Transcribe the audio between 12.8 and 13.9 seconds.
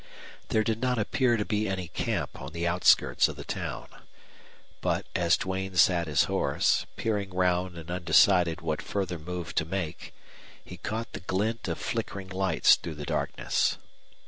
the darkness.